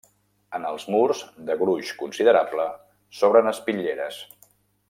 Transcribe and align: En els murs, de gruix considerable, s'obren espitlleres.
En 0.59 0.63
els 0.69 0.85
murs, 0.93 1.21
de 1.51 1.57
gruix 1.59 1.93
considerable, 2.01 2.67
s'obren 3.19 3.55
espitlleres. 3.55 4.23